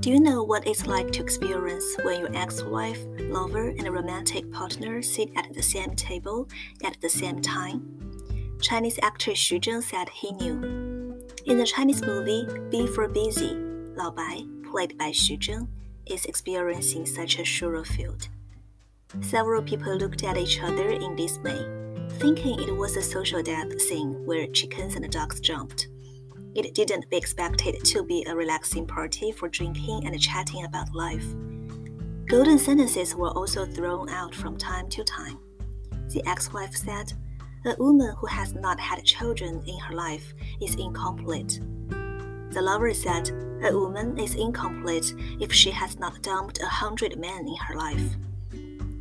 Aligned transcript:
Do 0.00 0.08
you 0.08 0.18
know 0.18 0.42
what 0.42 0.66
it's 0.66 0.86
like 0.86 1.12
to 1.12 1.22
experience 1.22 1.84
when 2.02 2.20
your 2.20 2.34
ex 2.34 2.62
wife, 2.62 3.04
lover, 3.18 3.68
and 3.68 3.86
romantic 3.86 4.50
partner 4.50 5.02
sit 5.02 5.28
at 5.36 5.52
the 5.52 5.62
same 5.62 5.94
table 5.94 6.48
at 6.82 6.98
the 7.02 7.08
same 7.10 7.42
time? 7.42 8.56
Chinese 8.62 8.98
actor 9.02 9.32
Xu 9.32 9.60
Zheng 9.60 9.82
said 9.82 10.08
he 10.08 10.32
knew. 10.32 11.20
In 11.44 11.58
the 11.58 11.66
Chinese 11.66 12.00
movie 12.00 12.46
B 12.70 12.86
for 12.86 13.08
Busy, 13.08 13.52
Lao 13.94 14.10
Bai, 14.10 14.46
played 14.70 14.96
by 14.96 15.10
Xu 15.10 15.38
Zheng, 15.38 15.68
is 16.06 16.24
experiencing 16.24 17.04
such 17.04 17.38
a 17.38 17.44
sure 17.44 17.84
field. 17.84 18.26
Several 19.20 19.60
people 19.60 19.94
looked 19.94 20.24
at 20.24 20.38
each 20.38 20.62
other 20.62 20.88
in 20.88 21.14
dismay, 21.14 21.60
thinking 22.12 22.58
it 22.58 22.74
was 22.74 22.96
a 22.96 23.02
social 23.02 23.42
death 23.42 23.78
scene 23.82 24.24
where 24.24 24.46
chickens 24.46 24.94
and 24.94 25.12
dogs 25.12 25.40
jumped. 25.40 25.88
It 26.52 26.74
didn't 26.74 27.08
be 27.08 27.16
expected 27.16 27.84
to 27.84 28.02
be 28.02 28.24
a 28.26 28.34
relaxing 28.34 28.84
party 28.84 29.30
for 29.30 29.48
drinking 29.48 30.04
and 30.04 30.20
chatting 30.20 30.64
about 30.64 30.92
life. 30.92 31.24
Golden 32.26 32.58
sentences 32.58 33.14
were 33.14 33.30
also 33.30 33.64
thrown 33.64 34.08
out 34.08 34.34
from 34.34 34.58
time 34.58 34.88
to 34.90 35.04
time. 35.04 35.38
The 36.08 36.26
ex 36.26 36.52
wife 36.52 36.74
said, 36.74 37.12
A 37.66 37.76
woman 37.78 38.16
who 38.18 38.26
has 38.26 38.52
not 38.52 38.80
had 38.80 39.04
children 39.04 39.62
in 39.64 39.78
her 39.78 39.94
life 39.94 40.34
is 40.60 40.74
incomplete. 40.74 41.60
The 42.50 42.62
lover 42.62 42.92
said, 42.94 43.30
A 43.62 43.72
woman 43.72 44.18
is 44.18 44.34
incomplete 44.34 45.14
if 45.40 45.52
she 45.52 45.70
has 45.70 46.00
not 46.00 46.20
dumped 46.20 46.60
a 46.60 46.66
hundred 46.66 47.16
men 47.16 47.46
in 47.46 47.56
her 47.56 47.76
life. 47.76 48.16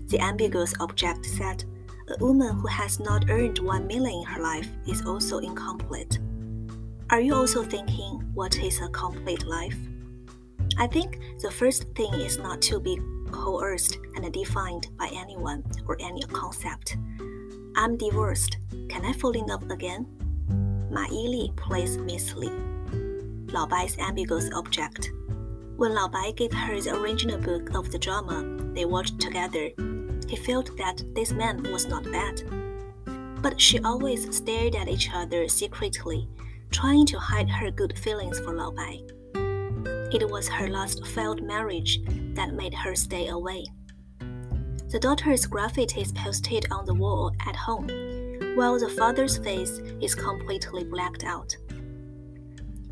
The 0.08 0.20
ambiguous 0.20 0.76
object 0.80 1.26
said, 1.26 1.64
A 2.10 2.24
woman 2.24 2.60
who 2.60 2.68
has 2.68 3.00
not 3.00 3.28
earned 3.28 3.58
one 3.58 3.88
million 3.88 4.20
in 4.20 4.26
her 4.26 4.42
life 4.42 4.70
is 4.88 5.04
also 5.04 5.40
incomplete. 5.40 6.20
Are 7.12 7.20
you 7.20 7.34
also 7.34 7.64
thinking, 7.64 8.22
what 8.36 8.56
is 8.60 8.82
a 8.82 8.90
complete 8.90 9.44
life? 9.48 9.76
I 10.78 10.86
think 10.86 11.20
the 11.42 11.50
first 11.50 11.88
thing 11.96 12.14
is 12.14 12.38
not 12.38 12.62
to 12.70 12.80
be 12.80 13.02
coerced 13.32 13.98
and 14.16 14.32
defined 14.32 14.90
by 14.96 15.10
anyone 15.16 15.64
or 15.88 15.98
any 16.00 16.22
concept. 16.22 16.98
I'm 17.76 17.98
divorced. 17.98 18.58
Can 18.90 19.06
I 19.06 19.14
fall 19.14 19.32
in 19.32 19.48
love 19.48 19.72
again? 19.72 20.06
Ma 20.92 21.08
Yili 21.08 21.56
plays 21.56 21.98
Miss 21.98 22.36
Li, 22.36 22.52
Lao 23.52 23.66
Bai's 23.66 23.98
ambiguous 23.98 24.52
object. 24.54 25.12
When 25.78 25.96
Lao 25.96 26.10
Bai 26.10 26.32
gave 26.38 26.54
her 26.54 26.80
the 26.80 26.96
original 27.02 27.40
book 27.40 27.74
of 27.74 27.92
the 27.92 27.98
drama 27.98 28.46
they 28.76 28.86
watched 28.86 29.20
together, 29.20 29.72
he 30.28 30.36
felt 30.36 30.78
that 30.78 31.02
this 31.16 31.32
man 31.32 31.64
was 31.72 31.88
not 31.88 32.04
bad. 32.12 32.44
But 33.42 33.60
she 33.60 33.80
always 33.80 34.36
stared 34.36 34.76
at 34.76 34.88
each 34.88 35.10
other 35.12 35.48
secretly 35.48 36.28
trying 36.72 37.06
to 37.08 37.20
hide 37.20 37.50
her 37.50 37.72
good 37.72 37.98
feelings 37.98 38.40
for 38.40 38.54
Lao 38.54 38.72
Bai. 38.72 39.02
It 40.12 40.30
was 40.30 40.48
her 40.48 40.68
last 40.68 41.06
failed 41.08 41.44
marriage 41.44 42.00
that 42.36 42.54
made 42.54 42.74
her 42.74 42.96
stay 42.96 43.28
away. 43.28 43.66
The 44.90 45.00
daughter's 45.00 45.46
graffiti 45.46 46.02
is 46.02 46.12
posted 46.12 46.66
on 46.72 46.86
the 46.86 46.96
wall 46.96 47.32
at 47.46 47.56
home, 47.56 47.88
while 48.56 48.80
the 48.80 48.90
father's 48.90 49.38
face 49.38 49.80
is 50.02 50.16
completely 50.16 50.84
blacked 50.84 51.24
out. 51.24 51.56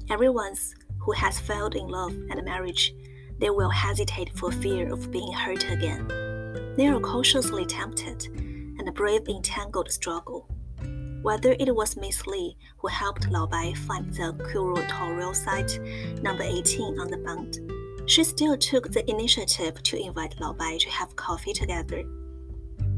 Everyone 0.10 0.54
who 1.00 1.12
has 1.14 1.40
failed 1.40 1.76
in 1.76 1.88
love 1.88 2.12
and 2.12 2.46
marriage, 2.46 2.94
they 3.40 3.50
will 3.50 3.70
hesitate 3.70 4.38
for 4.38 4.52
fear 4.52 4.92
of 4.92 5.12
being 5.12 5.32
hurt 5.34 5.70
again. 5.72 6.08
They 6.78 6.88
are 6.88 7.00
cautiously 7.00 7.66
tempted 7.66 8.28
and 8.28 8.94
brave 8.94 9.28
in 9.28 9.42
tangled 9.42 9.92
struggle. 9.92 10.48
Whether 11.22 11.56
it 11.60 11.76
was 11.76 11.98
Miss 11.98 12.26
Li 12.28 12.58
who 12.78 12.88
helped 12.88 13.30
Lao 13.30 13.46
Bai 13.46 13.74
find 13.74 14.14
the 14.14 14.34
curatorial 14.52 15.36
site 15.36 15.80
number 16.22 16.44
18 16.44 17.00
on 17.00 17.08
the 17.08 17.18
bund, 17.18 17.60
she 18.06 18.24
still 18.24 18.58
took 18.58 18.92
the 18.92 19.10
initiative 19.10 19.82
to 19.84 20.02
invite 20.02 20.40
Lao 20.40 20.54
Bai 20.54 20.78
to 20.78 20.90
have 20.90 21.16
coffee 21.16 21.54
together. 21.54 22.04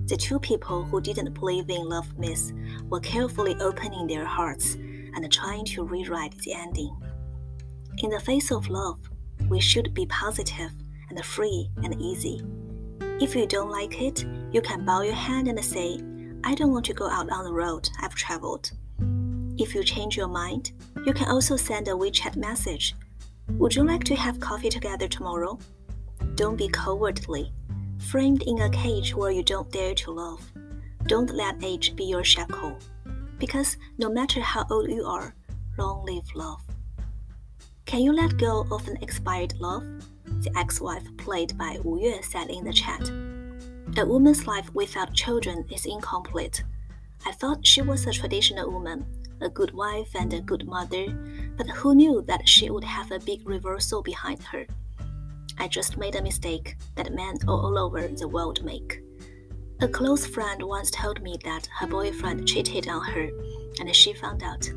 The 0.05 0.17
two 0.17 0.39
people 0.39 0.83
who 0.83 1.01
didn't 1.01 1.33
believe 1.33 1.69
in 1.69 1.87
love 1.87 2.17
myths 2.17 2.51
were 2.89 2.99
carefully 2.99 3.55
opening 3.59 4.07
their 4.07 4.25
hearts 4.25 4.75
and 4.75 5.31
trying 5.31 5.65
to 5.65 5.83
rewrite 5.83 6.37
the 6.39 6.53
ending. 6.53 6.95
In 7.99 8.09
the 8.09 8.19
face 8.19 8.51
of 8.51 8.69
love, 8.69 8.99
we 9.49 9.59
should 9.59 9.93
be 9.93 10.05
positive 10.05 10.71
and 11.09 11.25
free 11.25 11.69
and 11.83 11.99
easy. 12.01 12.41
If 13.19 13.35
you 13.35 13.45
don't 13.45 13.71
like 13.71 14.01
it, 14.01 14.25
you 14.51 14.61
can 14.61 14.85
bow 14.85 15.01
your 15.01 15.13
hand 15.13 15.47
and 15.47 15.63
say, 15.63 15.99
I 16.43 16.55
don't 16.55 16.71
want 16.71 16.85
to 16.85 16.93
go 16.93 17.09
out 17.09 17.29
on 17.29 17.43
the 17.43 17.53
road 17.53 17.89
I've 18.01 18.15
traveled. 18.15 18.71
If 19.57 19.75
you 19.75 19.83
change 19.83 20.15
your 20.15 20.27
mind, 20.27 20.71
you 21.05 21.13
can 21.13 21.27
also 21.27 21.57
send 21.57 21.87
a 21.87 21.91
WeChat 21.91 22.37
message. 22.37 22.95
Would 23.49 23.75
you 23.75 23.83
like 23.83 24.03
to 24.05 24.15
have 24.15 24.39
coffee 24.39 24.69
together 24.69 25.07
tomorrow? 25.07 25.59
Don't 26.35 26.55
be 26.55 26.69
cowardly, 26.69 27.51
framed 27.97 28.43
in 28.43 28.61
a 28.61 28.69
cage 28.69 29.13
where 29.13 29.31
you 29.31 29.43
don't 29.43 29.71
dare 29.71 29.95
to 29.95 30.11
love. 30.11 30.49
Don't 31.07 31.31
let 31.31 31.63
age 31.63 31.95
be 31.95 32.05
your 32.05 32.23
shackle, 32.23 32.77
because 33.37 33.77
no 33.97 34.09
matter 34.09 34.39
how 34.39 34.65
old 34.69 34.89
you 34.89 35.03
are, 35.05 35.35
long 35.77 36.05
live 36.05 36.27
love. 36.35 36.61
Can 37.85 38.01
you 38.01 38.13
let 38.13 38.37
go 38.37 38.65
of 38.71 38.87
an 38.87 38.97
expired 39.01 39.55
love? 39.59 39.83
The 40.25 40.51
ex 40.55 40.79
wife, 40.79 41.05
played 41.17 41.57
by 41.57 41.79
Wu 41.83 41.99
Yue, 41.99 42.21
said 42.21 42.49
in 42.49 42.63
the 42.63 42.71
chat. 42.71 43.11
A 43.97 44.05
woman's 44.05 44.45
life 44.47 44.73
without 44.73 45.13
children 45.13 45.65
is 45.69 45.85
incomplete. 45.85 46.63
I 47.25 47.31
thought 47.31 47.65
she 47.65 47.81
was 47.81 48.05
a 48.05 48.11
traditional 48.13 48.71
woman, 48.71 49.05
a 49.41 49.49
good 49.49 49.73
wife 49.73 50.15
and 50.15 50.31
a 50.31 50.39
good 50.39 50.65
mother, 50.67 51.07
but 51.57 51.67
who 51.67 51.95
knew 51.95 52.21
that 52.27 52.47
she 52.47 52.69
would 52.69 52.83
have 52.83 53.11
a 53.11 53.19
big 53.19 53.49
reversal 53.49 54.01
behind 54.01 54.43
her? 54.43 54.65
I 55.57 55.67
just 55.67 55.97
made 55.97 56.15
a 56.15 56.21
mistake 56.21 56.77
that 56.95 57.13
men 57.13 57.37
all 57.47 57.77
over 57.77 58.07
the 58.07 58.27
world 58.27 58.63
make. 58.63 59.01
A 59.81 59.87
close 59.87 60.25
friend 60.25 60.61
once 60.63 60.91
told 60.91 61.21
me 61.21 61.37
that 61.43 61.67
her 61.79 61.87
boyfriend 61.87 62.47
cheated 62.47 62.87
on 62.87 63.03
her 63.03 63.29
and 63.79 63.93
she 63.95 64.13
found 64.13 64.43
out. 64.43 64.69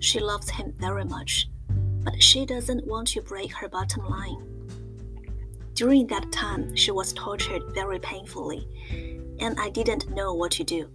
She 0.00 0.18
loves 0.18 0.50
him 0.50 0.74
very 0.78 1.04
much, 1.04 1.48
but 2.02 2.22
she 2.22 2.44
doesn't 2.44 2.86
want 2.86 3.08
to 3.08 3.22
break 3.22 3.52
her 3.52 3.68
bottom 3.68 4.04
line. 4.08 4.57
During 5.78 6.08
that 6.08 6.32
time, 6.32 6.74
she 6.74 6.90
was 6.90 7.12
tortured 7.12 7.62
very 7.72 8.00
painfully, 8.00 8.66
and 9.38 9.56
I 9.60 9.70
didn't 9.70 10.10
know 10.10 10.34
what 10.34 10.50
to 10.58 10.64
do. 10.64 10.90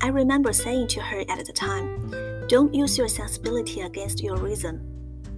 I 0.00 0.10
remember 0.10 0.52
saying 0.52 0.86
to 0.94 1.00
her 1.00 1.24
at 1.28 1.44
the 1.44 1.52
time, 1.52 2.46
Don't 2.46 2.72
use 2.72 2.96
your 2.96 3.08
sensibility 3.08 3.80
against 3.80 4.22
your 4.22 4.36
reason, 4.36 4.78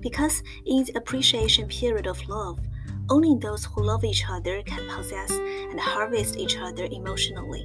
because 0.00 0.42
in 0.66 0.84
the 0.84 0.98
appreciation 0.98 1.66
period 1.68 2.06
of 2.06 2.28
love, 2.28 2.58
only 3.08 3.38
those 3.40 3.64
who 3.64 3.82
love 3.82 4.04
each 4.04 4.28
other 4.28 4.60
can 4.64 4.86
possess 4.94 5.30
and 5.30 5.80
harvest 5.80 6.36
each 6.36 6.58
other 6.58 6.84
emotionally. 6.92 7.64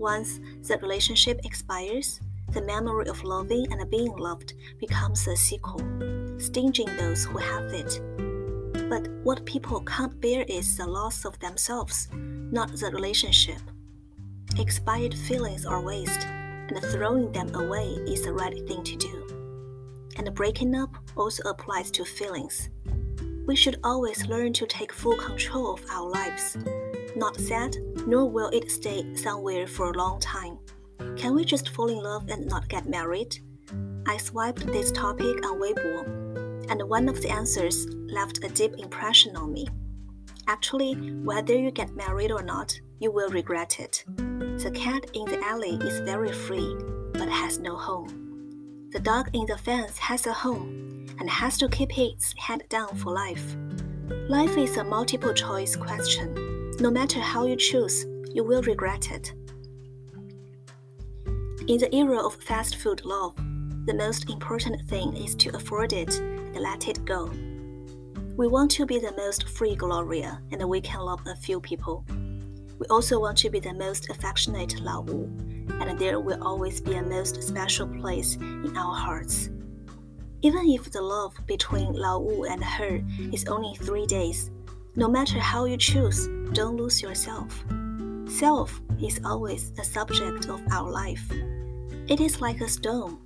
Once 0.00 0.40
the 0.66 0.78
relationship 0.78 1.38
expires, 1.44 2.18
the 2.50 2.62
memory 2.62 3.06
of 3.06 3.22
loving 3.22 3.72
and 3.72 3.88
being 3.88 4.16
loved 4.16 4.54
becomes 4.80 5.28
a 5.28 5.36
sequel, 5.36 5.78
stinging 6.38 6.88
those 6.96 7.24
who 7.24 7.38
have 7.38 7.72
it. 7.72 8.27
But 8.88 9.08
what 9.22 9.44
people 9.44 9.80
can't 9.80 10.18
bear 10.20 10.44
is 10.48 10.76
the 10.76 10.86
loss 10.86 11.26
of 11.26 11.38
themselves, 11.40 12.08
not 12.12 12.72
the 12.74 12.90
relationship. 12.90 13.60
Expired 14.58 15.14
feelings 15.14 15.66
are 15.66 15.82
waste, 15.82 16.26
and 16.26 16.82
throwing 16.84 17.30
them 17.32 17.54
away 17.54 17.88
is 18.06 18.22
the 18.22 18.32
right 18.32 18.66
thing 18.66 18.82
to 18.84 18.96
do. 18.96 19.26
And 20.16 20.34
breaking 20.34 20.74
up 20.74 20.96
also 21.16 21.42
applies 21.48 21.90
to 21.92 22.04
feelings. 22.04 22.70
We 23.46 23.56
should 23.56 23.78
always 23.84 24.26
learn 24.26 24.54
to 24.54 24.66
take 24.66 24.92
full 24.92 25.16
control 25.16 25.74
of 25.74 25.84
our 25.90 26.08
lives. 26.08 26.56
Not 27.14 27.36
sad, 27.36 27.76
nor 28.06 28.24
will 28.28 28.48
it 28.48 28.70
stay 28.70 29.14
somewhere 29.14 29.66
for 29.66 29.90
a 29.90 29.98
long 29.98 30.18
time. 30.20 30.58
Can 31.16 31.34
we 31.34 31.44
just 31.44 31.68
fall 31.68 31.88
in 31.88 31.98
love 31.98 32.28
and 32.30 32.46
not 32.46 32.68
get 32.68 32.88
married? 32.88 33.38
I 34.06 34.16
swiped 34.16 34.66
this 34.66 34.90
topic 34.92 35.44
on 35.46 35.60
Weibo 35.60 36.47
and 36.68 36.82
one 36.88 37.08
of 37.08 37.20
the 37.22 37.30
answers 37.30 37.86
left 37.90 38.44
a 38.44 38.48
deep 38.48 38.74
impression 38.78 39.36
on 39.36 39.52
me. 39.52 39.66
Actually, 40.46 40.94
whether 41.22 41.54
you 41.54 41.70
get 41.70 41.94
married 41.94 42.30
or 42.30 42.42
not, 42.42 42.78
you 43.00 43.10
will 43.10 43.30
regret 43.30 43.80
it. 43.80 44.04
The 44.16 44.70
cat 44.74 45.10
in 45.14 45.24
the 45.26 45.40
alley 45.44 45.76
is 45.82 46.00
very 46.00 46.32
free, 46.32 46.76
but 47.12 47.28
has 47.28 47.58
no 47.58 47.76
home. 47.76 48.88
The 48.90 49.00
dog 49.00 49.30
in 49.34 49.46
the 49.46 49.58
fence 49.58 49.98
has 49.98 50.26
a 50.26 50.32
home 50.32 51.06
and 51.20 51.28
has 51.28 51.58
to 51.58 51.68
keep 51.68 51.96
its 51.98 52.34
head 52.38 52.62
down 52.68 52.96
for 52.96 53.12
life. 53.12 53.56
Life 54.28 54.56
is 54.56 54.76
a 54.76 54.84
multiple 54.84 55.34
choice 55.34 55.76
question. 55.76 56.74
No 56.80 56.90
matter 56.90 57.20
how 57.20 57.46
you 57.46 57.56
choose, 57.56 58.06
you 58.32 58.44
will 58.44 58.62
regret 58.62 59.10
it. 59.10 59.32
In 61.68 61.76
the 61.76 61.94
era 61.94 62.24
of 62.24 62.36
fast 62.36 62.76
food 62.76 63.04
love, 63.04 63.36
the 63.84 63.94
most 63.94 64.30
important 64.30 64.80
thing 64.88 65.16
is 65.16 65.34
to 65.34 65.54
afford 65.54 65.92
it 65.92 66.18
and 66.54 66.60
let 66.60 66.88
it 66.88 67.04
go. 67.04 67.30
We 68.36 68.46
want 68.46 68.70
to 68.72 68.86
be 68.86 68.98
the 68.98 69.14
most 69.16 69.48
free 69.48 69.74
Gloria, 69.74 70.40
and 70.52 70.68
we 70.68 70.80
can 70.80 71.00
love 71.00 71.20
a 71.26 71.34
few 71.34 71.60
people. 71.60 72.04
We 72.78 72.86
also 72.88 73.18
want 73.18 73.36
to 73.38 73.50
be 73.50 73.58
the 73.58 73.74
most 73.74 74.10
affectionate 74.10 74.80
Lao 74.80 75.00
Wu, 75.00 75.24
and 75.80 75.98
there 75.98 76.20
will 76.20 76.42
always 76.42 76.80
be 76.80 76.94
a 76.94 77.02
most 77.02 77.42
special 77.42 77.88
place 77.88 78.36
in 78.36 78.76
our 78.76 78.94
hearts. 78.94 79.50
Even 80.42 80.68
if 80.68 80.90
the 80.92 81.02
love 81.02 81.34
between 81.46 81.92
Lao 81.94 82.20
Wu 82.20 82.44
and 82.44 82.62
her 82.62 83.02
is 83.32 83.44
only 83.46 83.74
three 83.76 84.06
days, 84.06 84.52
no 84.94 85.08
matter 85.08 85.40
how 85.40 85.64
you 85.64 85.76
choose, 85.76 86.28
don't 86.52 86.76
lose 86.76 87.02
yourself. 87.02 87.64
Self 88.28 88.80
is 89.02 89.20
always 89.24 89.72
the 89.72 89.82
subject 89.82 90.48
of 90.48 90.60
our 90.70 90.88
life. 90.88 91.28
It 92.06 92.20
is 92.20 92.40
like 92.40 92.60
a 92.60 92.68
stone, 92.68 93.18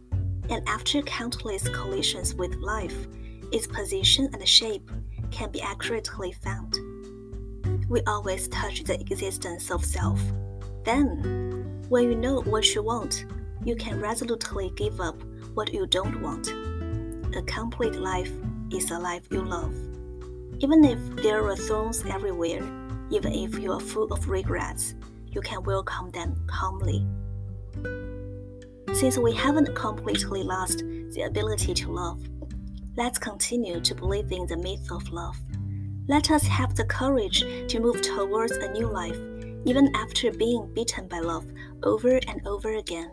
and 0.48 0.66
after 0.68 1.02
countless 1.02 1.68
collisions 1.68 2.34
with 2.34 2.54
life, 2.56 3.06
its 3.52 3.66
position 3.66 4.28
and 4.32 4.48
shape 4.48 4.90
can 5.30 5.50
be 5.50 5.62
accurately 5.62 6.32
found. 6.32 6.78
We 7.88 8.00
always 8.06 8.48
touch 8.48 8.84
the 8.84 9.00
existence 9.00 9.70
of 9.70 9.84
self. 9.84 10.20
Then, 10.84 11.84
when 11.88 12.04
you 12.04 12.16
know 12.16 12.40
what 12.42 12.74
you 12.74 12.82
want, 12.82 13.26
you 13.64 13.76
can 13.76 14.00
resolutely 14.00 14.72
give 14.76 15.00
up 15.00 15.22
what 15.54 15.72
you 15.72 15.86
don't 15.86 16.20
want. 16.22 16.48
A 17.36 17.42
complete 17.42 17.94
life 17.94 18.32
is 18.70 18.90
a 18.90 18.98
life 18.98 19.26
you 19.30 19.42
love. 19.42 19.74
Even 20.60 20.84
if 20.84 20.98
there 21.16 21.46
are 21.46 21.56
thorns 21.56 22.04
everywhere, 22.06 22.62
even 23.10 23.32
if 23.32 23.58
you 23.58 23.72
are 23.72 23.80
full 23.80 24.12
of 24.12 24.28
regrets, 24.28 24.94
you 25.26 25.40
can 25.40 25.62
welcome 25.64 26.10
them 26.10 26.36
calmly. 26.46 27.06
Since 28.92 29.16
we 29.16 29.32
haven't 29.32 29.74
completely 29.74 30.42
lost 30.42 30.78
the 30.78 31.24
ability 31.26 31.72
to 31.74 31.90
love, 31.90 32.22
let's 32.96 33.18
continue 33.18 33.80
to 33.80 33.94
believe 33.94 34.30
in 34.30 34.46
the 34.46 34.56
myth 34.56 34.86
of 34.92 35.08
love. 35.08 35.36
Let 36.08 36.30
us 36.30 36.46
have 36.46 36.74
the 36.74 36.84
courage 36.84 37.40
to 37.40 37.80
move 37.80 38.02
towards 38.02 38.52
a 38.52 38.70
new 38.70 38.86
life, 38.86 39.16
even 39.64 39.90
after 39.96 40.30
being 40.30 40.70
beaten 40.74 41.08
by 41.08 41.20
love 41.20 41.46
over 41.82 42.20
and 42.28 42.46
over 42.46 42.74
again. 42.74 43.10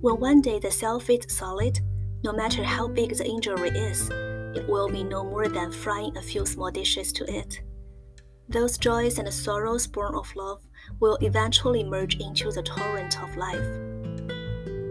When 0.00 0.18
one 0.18 0.40
day 0.40 0.58
the 0.58 0.70
self 0.70 1.10
is 1.10 1.26
solid, 1.28 1.78
no 2.24 2.32
matter 2.32 2.64
how 2.64 2.88
big 2.88 3.16
the 3.16 3.26
injury 3.26 3.68
is, 3.68 4.08
it 4.56 4.66
will 4.66 4.88
be 4.88 5.04
no 5.04 5.24
more 5.24 5.48
than 5.48 5.70
frying 5.70 6.16
a 6.16 6.22
few 6.22 6.46
small 6.46 6.70
dishes 6.70 7.12
to 7.12 7.24
it. 7.32 7.60
Those 8.48 8.78
joys 8.78 9.18
and 9.18 9.32
sorrows 9.32 9.86
born 9.86 10.14
of 10.14 10.34
love 10.34 10.62
will 11.00 11.18
eventually 11.20 11.84
merge 11.84 12.16
into 12.18 12.50
the 12.50 12.62
torrent 12.62 13.22
of 13.22 13.36
life. 13.36 13.97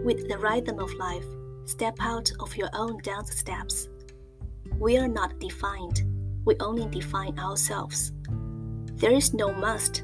With 0.04 0.28
the 0.28 0.38
rhythm 0.38 0.78
of 0.78 0.92
life, 0.94 1.26
step 1.64 1.96
out 2.00 2.30
of 2.40 2.56
your 2.56 2.70
own 2.72 2.98
dance 3.02 3.36
steps. 3.36 3.88
We 4.78 4.96
are 4.96 5.08
not 5.08 5.38
defined, 5.38 6.02
we 6.44 6.56
only 6.60 6.86
define 6.86 7.38
ourselves. 7.38 8.12
There 8.94 9.12
is 9.12 9.34
no 9.34 9.52
must, 9.52 10.02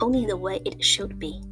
only 0.00 0.26
the 0.26 0.36
way 0.36 0.60
it 0.64 0.82
should 0.82 1.18
be. 1.18 1.42